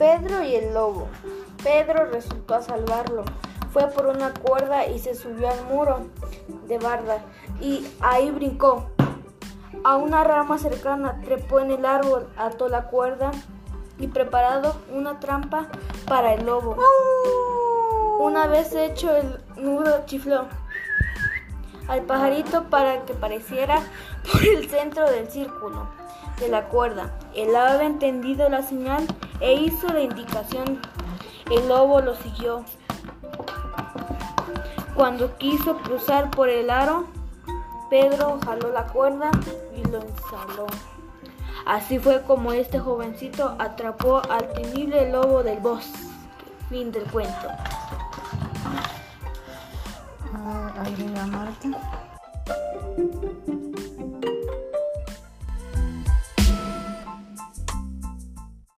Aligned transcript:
Pedro 0.00 0.42
y 0.42 0.54
el 0.54 0.72
lobo. 0.72 1.08
Pedro 1.62 2.06
resultó 2.06 2.54
a 2.54 2.62
salvarlo. 2.62 3.22
Fue 3.70 3.86
por 3.88 4.06
una 4.06 4.32
cuerda 4.32 4.86
y 4.86 4.98
se 4.98 5.14
subió 5.14 5.50
al 5.50 5.62
muro 5.66 6.06
de 6.66 6.78
barda 6.78 7.18
y 7.60 7.86
ahí 8.00 8.30
brincó. 8.30 8.88
A 9.84 9.96
una 9.96 10.24
rama 10.24 10.56
cercana 10.56 11.20
trepó 11.22 11.60
en 11.60 11.72
el 11.72 11.84
árbol, 11.84 12.26
ató 12.38 12.70
la 12.70 12.84
cuerda 12.84 13.30
y 13.98 14.06
preparado 14.06 14.74
una 14.90 15.20
trampa 15.20 15.68
para 16.08 16.32
el 16.32 16.46
lobo. 16.46 16.78
Una 18.20 18.46
vez 18.46 18.74
hecho 18.74 19.14
el 19.14 19.38
nudo 19.56 20.04
chifló 20.06 20.46
al 21.88 22.04
pajarito 22.04 22.70
para 22.70 23.04
que 23.04 23.12
pareciera 23.12 23.82
por 24.32 24.42
el 24.46 24.66
centro 24.70 25.10
del 25.10 25.28
círculo 25.28 25.88
de 26.38 26.48
la 26.48 26.68
cuerda. 26.68 27.10
El 27.34 27.54
ave 27.54 27.84
entendido 27.84 28.48
la 28.48 28.62
señal 28.62 29.06
e 29.40 29.54
hizo 29.54 29.88
la 29.88 30.00
indicación. 30.00 30.80
El 31.50 31.68
lobo 31.68 32.00
lo 32.00 32.14
siguió. 32.14 32.64
Cuando 34.94 35.36
quiso 35.38 35.78
cruzar 35.78 36.30
por 36.30 36.48
el 36.48 36.70
aro, 36.70 37.06
Pedro 37.88 38.38
jaló 38.44 38.70
la 38.70 38.86
cuerda 38.86 39.30
y 39.76 39.82
lo 39.88 40.00
ensaló. 40.00 40.66
Así 41.66 41.98
fue 41.98 42.22
como 42.22 42.52
este 42.52 42.78
jovencito 42.78 43.56
atrapó 43.58 44.22
al 44.30 44.52
temible 44.52 45.10
lobo 45.10 45.42
del 45.42 45.58
bosque. 45.58 45.98
Fin 46.68 46.92
del 46.92 47.04
cuento. 47.04 47.48
Ah. 50.34 50.84